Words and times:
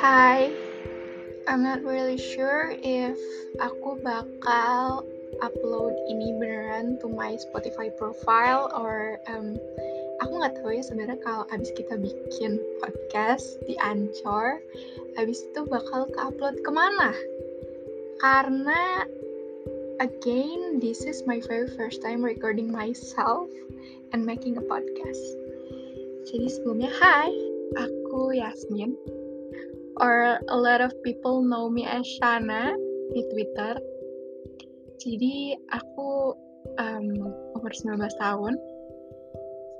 Hi, 0.00 0.48
I'm 1.44 1.60
not 1.60 1.84
really 1.84 2.16
sure 2.16 2.72
if 2.72 3.20
aku 3.60 4.00
bakal 4.00 5.04
upload 5.44 5.92
ini 6.08 6.40
beneran 6.40 6.96
to 7.04 7.12
my 7.12 7.36
Spotify 7.36 7.92
profile 7.92 8.72
or 8.72 9.20
um, 9.28 9.60
aku 10.24 10.32
nggak 10.40 10.56
tahu 10.56 10.72
ya 10.72 10.80
sebenarnya 10.88 11.20
kalau 11.20 11.44
abis 11.52 11.68
kita 11.76 12.00
bikin 12.00 12.56
podcast 12.80 13.60
di 13.68 13.76
Anchor, 13.76 14.64
abis 15.20 15.44
itu 15.52 15.68
bakal 15.68 16.08
ke 16.08 16.16
upload 16.16 16.56
ke 16.64 16.70
mana? 16.72 17.12
Karena 18.24 19.04
again, 20.00 20.80
this 20.80 21.04
is 21.04 21.28
my 21.28 21.44
very 21.44 21.68
first 21.76 22.00
time 22.00 22.24
recording 22.24 22.72
myself 22.72 23.52
and 24.16 24.24
making 24.24 24.56
a 24.56 24.64
podcast. 24.64 25.36
Jadi 26.24 26.48
sebelumnya, 26.48 26.88
hai, 26.88 27.28
aku 27.76 28.32
Yasmin 28.32 28.96
or 30.00 30.40
a 30.48 30.56
lot 30.56 30.80
of 30.80 30.90
people 31.04 31.44
know 31.44 31.68
me 31.68 31.84
as 31.84 32.08
Shana 32.16 32.72
di 33.12 33.22
Twitter. 33.28 33.76
Jadi 34.96 35.60
aku 35.68 36.32
um, 36.80 37.08
umur 37.60 37.72
19 37.76 38.08
tahun. 38.16 38.56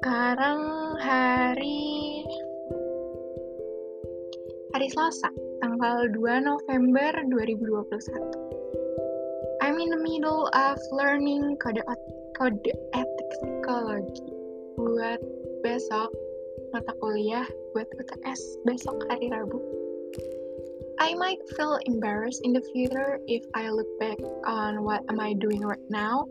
Sekarang 0.00 0.60
hari 1.00 2.24
hari 4.76 4.88
Selasa, 4.92 5.28
tanggal 5.64 6.08
2 6.12 6.44
November 6.44 7.12
2021. 7.28 8.00
I'm 9.60 9.76
in 9.76 9.92
the 9.92 10.00
middle 10.00 10.48
of 10.52 10.80
learning 10.92 11.56
kode 11.60 11.84
kode 12.36 12.72
etik 12.96 13.28
psikologi 13.40 14.24
buat 14.80 15.20
besok 15.60 16.08
mata 16.72 16.96
kuliah 17.04 17.44
buat 17.76 17.88
UTS 18.00 18.40
besok 18.64 19.04
hari 19.12 19.28
Rabu. 19.28 19.79
I 21.00 21.14
might 21.16 21.40
feel 21.56 21.80
embarrassed 21.88 22.44
in 22.44 22.52
the 22.52 22.60
future 22.60 23.18
if 23.26 23.40
I 23.56 23.72
look 23.72 23.88
back 23.98 24.20
on 24.44 24.84
what 24.84 25.00
am 25.08 25.18
I 25.18 25.32
doing 25.32 25.64
right 25.64 25.88
now. 25.88 26.28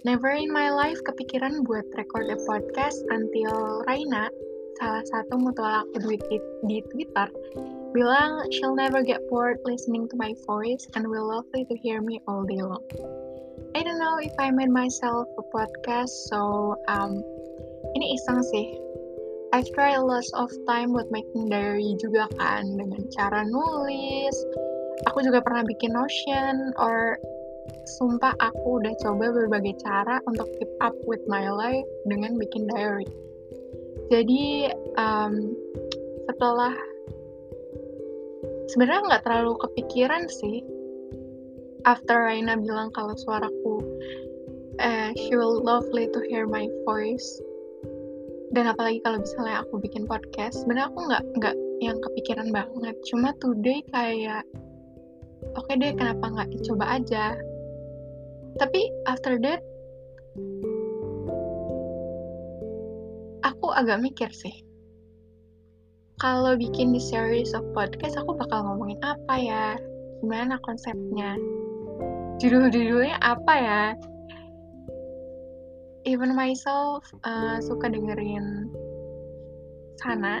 Never 0.00 0.32
in 0.32 0.48
my 0.48 0.72
life 0.72 0.96
kepikiran 1.04 1.68
buat 1.68 1.84
record 1.92 2.32
a 2.32 2.40
podcast 2.48 3.04
until 3.12 3.84
Raina, 3.84 4.32
salah 4.80 5.04
satu 5.12 5.36
mutual 5.36 5.84
aku 5.84 6.00
di, 6.64 6.80
Twitter, 6.88 7.28
bilang 7.92 8.48
she'll 8.48 8.72
never 8.72 9.04
get 9.04 9.20
bored 9.28 9.60
listening 9.68 10.08
to 10.08 10.16
my 10.16 10.32
voice 10.48 10.88
and 10.96 11.04
will 11.04 11.28
lovely 11.28 11.68
to 11.68 11.76
hear 11.76 12.00
me 12.00 12.16
all 12.24 12.48
day 12.48 12.64
long. 12.64 12.80
I 13.76 13.84
don't 13.84 14.00
know 14.00 14.16
if 14.24 14.32
I 14.40 14.48
made 14.48 14.72
myself 14.72 15.28
a 15.36 15.44
podcast, 15.52 16.32
so 16.32 16.80
um, 16.88 17.20
ini 17.92 18.16
iseng 18.16 18.40
sih 18.40 18.72
I've 19.50 19.66
tried 19.74 19.98
lots 19.98 20.30
of 20.38 20.50
time 20.70 20.94
buat 20.94 21.10
making 21.10 21.50
diary 21.50 21.98
juga 21.98 22.30
kan 22.38 22.78
dengan 22.78 23.02
cara 23.10 23.42
nulis. 23.42 24.34
Aku 25.10 25.26
juga 25.26 25.42
pernah 25.42 25.66
bikin 25.66 25.90
Notion 25.90 26.70
or 26.78 27.18
sumpah 27.98 28.30
aku 28.38 28.78
udah 28.78 28.94
coba 29.02 29.34
berbagai 29.34 29.82
cara 29.82 30.22
untuk 30.30 30.46
keep 30.54 30.70
up 30.78 30.94
with 31.02 31.22
my 31.26 31.50
life 31.50 31.86
dengan 32.06 32.38
bikin 32.38 32.70
diary. 32.70 33.10
Jadi 34.10 34.70
um, 34.94 35.54
setelah 36.30 36.74
sebenarnya 38.70 39.02
nggak 39.10 39.24
terlalu 39.26 39.58
kepikiran 39.66 40.30
sih 40.30 40.62
after 41.82 42.22
Raina 42.22 42.54
bilang 42.54 42.94
kalau 42.94 43.18
suaraku 43.18 43.82
uh, 44.78 45.10
she 45.18 45.34
will 45.34 45.58
lovely 45.58 46.06
to 46.14 46.22
hear 46.30 46.46
my 46.46 46.70
voice 46.86 47.42
dan 48.50 48.66
apalagi 48.66 48.98
kalau 49.06 49.22
misalnya 49.22 49.62
aku 49.62 49.78
bikin 49.78 50.10
podcast 50.10 50.62
sebenarnya 50.62 50.90
aku 50.90 50.98
nggak 51.06 51.22
nggak 51.38 51.56
yang 51.80 51.96
kepikiran 52.02 52.48
banget. 52.50 52.94
Cuma 53.06 53.30
today 53.38 53.80
kayak 53.94 54.42
oke 55.54 55.64
okay 55.66 55.78
deh 55.78 55.94
kenapa 55.94 56.24
nggak 56.26 56.50
dicoba 56.50 56.98
aja? 56.98 57.38
Tapi 58.58 58.90
after 59.06 59.38
that 59.38 59.62
aku 63.46 63.70
agak 63.70 64.02
mikir 64.02 64.28
sih. 64.34 64.66
Kalau 66.20 66.52
bikin 66.58 66.92
di 66.92 67.00
series 67.00 67.56
of 67.56 67.64
podcast 67.72 68.18
aku 68.18 68.36
bakal 68.36 68.66
ngomongin 68.66 69.00
apa 69.00 69.34
ya? 69.40 69.66
Gimana 70.20 70.60
konsepnya? 70.66 71.38
Judul-judulnya 72.42 73.16
apa 73.24 73.54
ya 73.56 73.82
even 76.04 76.32
myself 76.32 77.04
uh, 77.24 77.60
suka 77.60 77.92
dengerin 77.92 78.70
sana 80.00 80.40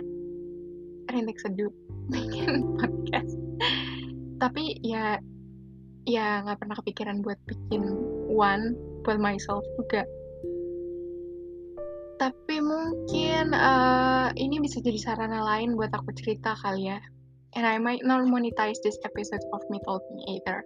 rintik 1.10 1.36
seduh 1.42 1.72
bikin 2.12 2.64
podcast. 2.78 3.34
Tapi 4.40 4.80
ya 4.80 5.20
ya 6.08 6.40
nggak 6.46 6.58
pernah 6.64 6.76
kepikiran 6.80 7.20
buat 7.20 7.36
bikin 7.44 7.82
one 8.30 8.72
buat 9.04 9.20
myself 9.20 9.62
juga. 9.76 10.08
Tapi 12.20 12.60
mungkin 12.60 13.56
uh, 13.56 14.28
ini 14.36 14.60
bisa 14.60 14.80
jadi 14.84 15.00
sarana 15.00 15.40
lain 15.40 15.76
buat 15.76 15.92
aku 15.92 16.12
cerita 16.16 16.52
kali 16.60 16.92
ya. 16.92 17.00
And 17.56 17.66
I 17.66 17.82
might 17.82 18.06
not 18.06 18.22
monetize 18.30 18.78
this 18.86 19.00
episode 19.02 19.42
of 19.50 19.64
me 19.72 19.82
talking 19.82 20.20
either 20.30 20.62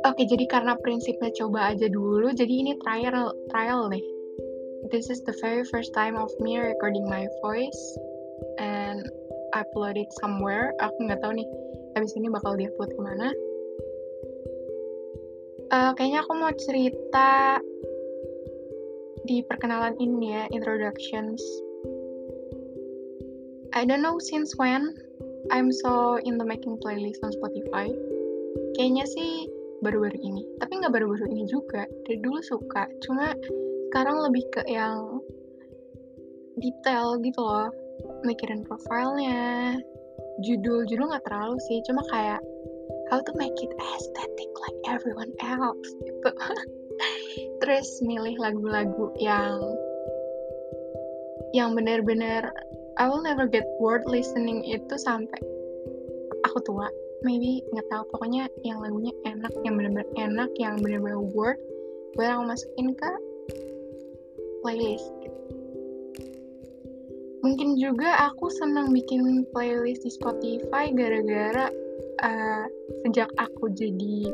Oke, 0.00 0.24
jadi 0.24 0.48
karena 0.48 0.80
prinsipnya 0.80 1.28
coba 1.36 1.76
aja 1.76 1.84
dulu, 1.92 2.32
jadi 2.32 2.48
ini 2.48 2.72
trial 2.80 3.36
trial 3.52 3.92
nih. 3.92 4.00
This 4.88 5.12
is 5.12 5.20
the 5.28 5.36
very 5.44 5.60
first 5.68 5.92
time 5.92 6.16
of 6.16 6.32
me 6.40 6.56
recording 6.56 7.04
my 7.04 7.28
voice 7.44 7.82
and 8.56 9.04
upload 9.52 10.00
it 10.00 10.08
somewhere. 10.24 10.72
Aku 10.80 11.04
nggak 11.04 11.20
tahu 11.20 11.36
nih, 11.36 11.48
habis 12.00 12.16
ini 12.16 12.32
bakal 12.32 12.56
diupload 12.56 12.96
ke 12.96 13.00
mana. 13.00 13.28
Uh, 15.68 15.92
kayaknya 15.94 16.24
aku 16.24 16.32
mau 16.32 16.50
cerita 16.56 17.60
di 19.28 19.44
perkenalan 19.44 20.00
ini 20.00 20.32
ya, 20.32 20.44
introductions. 20.48 21.44
I 23.76 23.84
don't 23.84 24.00
know 24.00 24.16
since 24.16 24.56
when 24.56 24.96
I'm 25.52 25.68
so 25.68 26.16
into 26.24 26.48
making 26.48 26.80
playlist 26.80 27.20
on 27.20 27.36
Spotify. 27.36 27.92
Kayaknya 28.74 29.04
sih 29.06 29.59
baru-baru 29.80 30.18
ini. 30.20 30.42
Tapi 30.60 30.72
nggak 30.80 30.92
baru-baru 30.92 31.26
ini 31.32 31.44
juga. 31.48 31.84
Dari 32.06 32.18
dulu 32.20 32.40
suka. 32.40 32.86
Cuma 33.04 33.32
sekarang 33.90 34.22
lebih 34.30 34.44
ke 34.54 34.62
yang 34.70 35.20
detail 36.60 37.18
gitu 37.20 37.40
loh. 37.40 37.68
Mikirin 38.24 38.64
profilnya. 38.64 39.76
Judul-judul 40.40 41.10
nggak 41.10 41.24
terlalu 41.26 41.56
sih. 41.68 41.80
Cuma 41.84 42.00
kayak 42.08 42.40
how 43.10 43.18
to 43.18 43.32
make 43.34 43.56
it 43.58 43.72
aesthetic 43.96 44.50
like 44.62 44.78
everyone 44.86 45.32
else 45.42 45.90
gitu. 46.06 46.30
Terus 47.60 47.88
milih 48.04 48.36
lagu-lagu 48.38 49.12
yang 49.18 49.58
yang 51.50 51.74
benar-benar 51.74 52.54
I 53.00 53.08
will 53.10 53.24
never 53.24 53.50
get 53.50 53.66
bored 53.82 54.06
listening 54.06 54.62
itu 54.62 54.94
sampai 55.00 55.40
aku 56.46 56.62
tua 56.62 56.86
maybe 57.22 57.64
nggak 57.72 57.86
tahu. 57.92 58.04
Pokoknya 58.14 58.48
yang 58.64 58.80
lagunya 58.80 59.12
enak 59.28 59.52
yang 59.64 59.76
bener-bener 59.76 60.08
enak 60.16 60.50
yang 60.56 60.80
bener-bener 60.80 61.20
worth 61.32 61.60
gue 62.18 62.26
aku 62.26 62.42
masukin 62.42 62.88
ke 62.98 63.10
playlist. 64.62 65.14
Mungkin 67.40 67.80
juga 67.80 68.28
aku 68.28 68.52
senang 68.52 68.92
bikin 68.92 69.48
playlist 69.54 70.04
di 70.04 70.12
Spotify 70.12 70.92
gara-gara 70.92 71.72
uh, 72.20 72.64
sejak 73.06 73.32
aku 73.40 73.72
jadi 73.72 74.28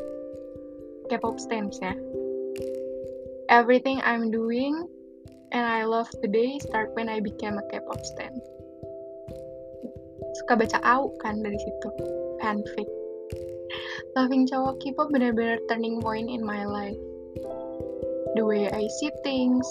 K-pop 1.07 1.39
stans 1.39 1.79
ya. 1.79 1.95
Everything 3.47 4.03
I'm 4.03 4.35
doing 4.35 4.91
and 5.55 5.63
I 5.63 5.87
love 5.87 6.11
today 6.19 6.59
start 6.59 6.91
when 6.99 7.07
I 7.07 7.23
became 7.23 7.63
a 7.63 7.65
K-pop 7.71 8.03
stan. 8.03 8.35
Suka 10.43 10.59
baca 10.59 10.83
au 10.83 11.15
kan 11.23 11.39
dari 11.47 11.57
situ 11.63 11.91
fanfic. 12.41 12.89
Loving 14.17 14.49
cowok 14.49 14.81
K-pop 14.81 15.13
benar-benar 15.13 15.61
turning 15.69 16.01
point 16.01 16.31
in 16.33 16.41
my 16.41 16.65
life. 16.65 16.97
The 18.37 18.45
way 18.45 18.69
I 18.69 18.89
see 18.89 19.13
things. 19.25 19.67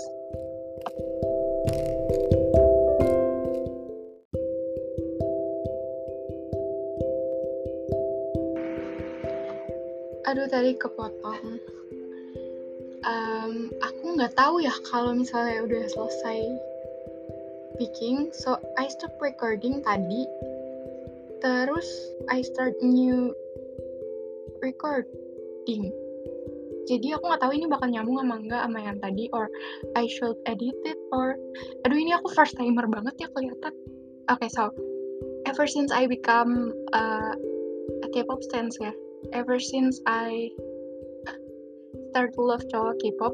Aduh 10.25 10.49
tadi 10.49 10.73
kepotong. 10.77 11.61
Um, 13.05 13.69
aku 13.85 14.17
nggak 14.17 14.33
tahu 14.33 14.65
ya 14.65 14.73
kalau 14.89 15.13
misalnya 15.13 15.61
udah 15.61 15.85
selesai 15.93 16.41
speaking, 17.77 18.33
so 18.33 18.57
I 18.79 18.89
stop 18.89 19.13
recording 19.21 19.85
tadi 19.85 20.25
terus 21.41 21.87
I 22.29 22.43
start 22.43 22.77
new 22.83 23.33
recording. 24.61 25.91
Jadi 26.85 27.17
aku 27.17 27.23
nggak 27.25 27.41
tahu 27.41 27.53
ini 27.57 27.65
bakal 27.65 27.89
nyambung 27.89 28.21
sama 28.21 28.35
enggak 28.37 28.61
sama 28.61 28.79
yang 28.79 28.97
tadi 29.01 29.25
or 29.33 29.49
I 29.97 30.05
should 30.05 30.37
edit 30.45 30.77
it 30.85 30.99
or 31.09 31.33
aduh 31.81 31.97
ini 31.97 32.13
aku 32.13 32.29
first 32.37 32.53
timer 32.55 32.85
banget 32.85 33.17
ya 33.17 33.27
kelihatan. 33.33 33.73
Okay 34.29 34.49
so 34.49 34.69
ever 35.49 35.65
since 35.65 35.89
I 35.89 36.05
become 36.05 36.73
uh, 36.93 37.33
a 38.05 38.07
K-pop 38.13 38.41
stance 38.45 38.77
ya 38.77 38.93
ever 39.33 39.57
since 39.57 40.01
I 40.05 40.53
start 42.13 42.33
to 42.37 42.41
love 42.41 42.63
cowok 42.69 43.01
K-pop 43.01 43.33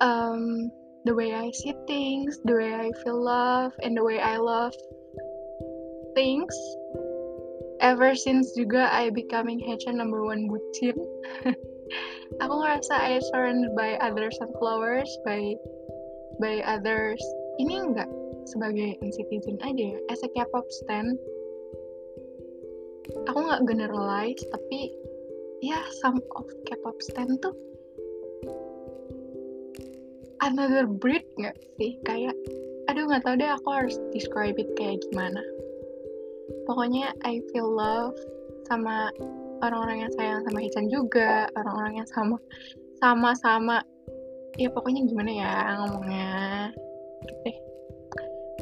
um, 0.00 0.70
the 1.04 1.14
way 1.14 1.34
I 1.34 1.50
see 1.52 1.74
things 1.86 2.40
the 2.44 2.56
way 2.56 2.72
I 2.72 2.90
feel 3.04 3.20
love 3.20 3.72
and 3.82 3.96
the 3.96 4.04
way 4.04 4.20
I 4.20 4.36
love 4.36 4.74
things 6.14 6.54
ever 7.82 8.14
since 8.14 8.54
juga 8.54 8.88
I 8.88 9.10
becoming 9.10 9.58
Haechan 9.58 9.98
number 9.98 10.22
one 10.22 10.46
bucin. 10.46 10.96
Aku 12.42 12.54
ngerasa 12.62 12.94
I 12.96 13.20
surrounded 13.28 13.76
by 13.76 14.00
other 14.00 14.32
sunflowers 14.32 15.10
by 15.26 15.58
by 16.40 16.64
others. 16.64 17.20
Ini 17.60 17.92
enggak 17.92 18.08
sebagai 18.48 18.98
citizen 19.14 19.60
aja 19.62 19.94
ya 19.94 19.98
as 20.10 20.22
a 20.26 20.28
K-pop 20.34 20.66
stan 20.82 21.14
aku 23.30 23.38
nggak 23.38 23.62
generalize 23.70 24.42
tapi 24.50 24.90
ya 25.62 25.78
some 26.02 26.18
of 26.34 26.46
K-pop 26.66 26.98
stan 26.98 27.38
tuh 27.38 27.54
another 30.42 30.90
breed 30.90 31.22
nggak 31.38 31.54
sih? 31.78 31.94
Kayak 32.02 32.34
aduh 32.90 33.06
nggak 33.06 33.22
tahu 33.22 33.38
deh 33.38 33.50
aku 33.50 33.68
harus 33.70 33.94
describe 34.10 34.58
it 34.58 34.68
kayak 34.74 34.98
gimana 35.06 35.38
pokoknya 36.66 37.12
I 37.26 37.42
feel 37.50 37.70
love 37.70 38.16
sama 38.66 39.10
orang-orang 39.62 40.06
yang 40.06 40.12
sayang 40.18 40.40
sama 40.46 40.58
Hichan 40.62 40.86
juga 40.90 41.46
orang-orang 41.54 42.02
yang 42.02 42.08
sama 42.10 42.36
sama-sama. 43.02 43.82
Ya 44.60 44.68
pokoknya 44.68 45.02
gimana 45.08 45.30
ya 45.32 45.52
ngomongnya? 45.80 46.32
Gitu 47.24 47.62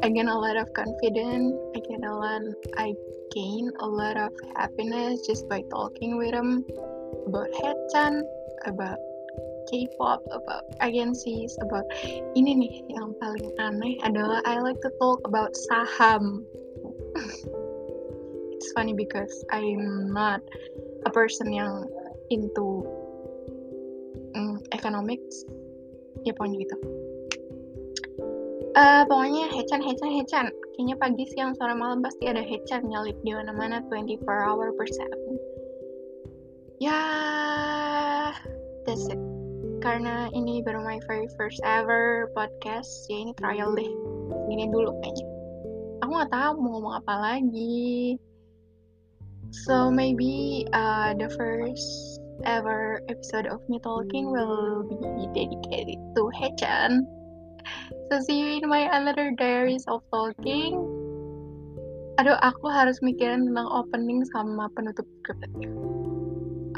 I 0.01 0.09
gain 0.09 0.27
a 0.27 0.33
lot 0.33 0.57
of 0.57 0.65
confidence 0.73 1.53
I 1.75 1.79
gain 1.85 2.03
a 2.03 2.09
lot 2.09 2.41
I 2.73 2.97
gain 3.29 3.69
a 3.79 3.87
lot 3.87 4.17
of 4.17 4.33
happiness 4.57 5.21
just 5.27 5.47
by 5.47 5.61
talking 5.69 6.17
with 6.17 6.33
them 6.33 6.65
about 7.29 7.53
Hechan 7.61 8.25
about 8.65 8.97
K-pop 9.69 10.25
about 10.33 10.65
agencies 10.81 11.53
about 11.61 11.85
ini 12.33 12.57
nih 12.57 12.73
yang 12.89 13.13
paling 13.21 13.53
aneh 13.61 14.01
adalah 14.01 14.41
I 14.41 14.57
like 14.57 14.81
to 14.81 14.89
talk 14.97 15.21
about 15.21 15.53
saham 15.69 16.49
it's 18.61 18.69
funny 18.77 18.93
because 18.93 19.33
I'm 19.49 20.13
not 20.13 20.45
a 21.05 21.09
person 21.09 21.49
yang 21.49 21.89
into 22.29 22.85
um, 24.37 24.61
economics 24.69 25.49
ya 26.21 26.37
pokoknya 26.37 26.61
gitu. 26.61 26.77
Uh, 28.77 29.03
pokoknya 29.09 29.49
Hechan 29.49 29.81
Hechan 29.81 30.11
Hechan 30.13 30.47
kayaknya 30.77 30.95
pagi 31.01 31.25
siang 31.33 31.57
sore 31.57 31.73
malam 31.73 32.05
pasti 32.05 32.29
ada 32.29 32.45
Hechan 32.45 32.85
nyalip 32.85 33.17
di 33.25 33.33
mana-mana 33.33 33.81
24 33.89 34.21
hour 34.29 34.71
per 34.77 34.85
7 34.85 35.09
ya 36.77 37.01
that's 38.85 39.09
it. 39.09 39.17
Karena 39.81 40.29
ini 40.37 40.61
baru 40.61 40.85
my 40.85 41.01
very 41.09 41.25
first 41.33 41.57
ever 41.65 42.29
podcast 42.37 43.09
ya 43.09 43.25
ini 43.25 43.33
trial 43.41 43.73
deh. 43.73 43.89
Ini 44.53 44.69
dulu 44.69 44.93
kayaknya. 45.01 45.25
Aku 46.05 46.09
nggak 46.13 46.29
tahu 46.29 46.51
mau 46.61 46.69
ngomong 46.77 46.93
apa 47.01 47.13
lagi 47.17 48.21
So 49.51 49.91
maybe 49.91 50.65
uh, 50.71 51.13
the 51.13 51.29
first 51.35 52.19
ever 52.47 53.03
episode 53.11 53.47
of 53.47 53.59
me 53.67 53.79
talking 53.83 54.31
will 54.31 54.87
be 54.87 54.97
dedicated 55.35 55.99
to 56.15 56.31
Hechan. 56.31 57.03
So 58.09 58.19
see 58.23 58.39
you 58.39 58.63
in 58.63 58.69
my 58.69 58.87
another 58.87 59.31
diaries 59.35 59.83
of 59.87 60.01
talking. 60.11 60.79
Aduh, 62.19 62.37
aku 62.39 62.67
harus 62.71 62.99
mikirin 63.03 63.51
tentang 63.51 63.67
opening 63.71 64.23
sama 64.31 64.71
penutup 64.75 65.07
scriptnya. 65.23 65.69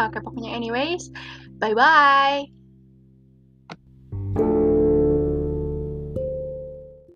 Oke, 0.01 0.17
pokoknya 0.25 0.57
anyways, 0.57 1.13
bye 1.61 1.77
bye. 1.77 2.62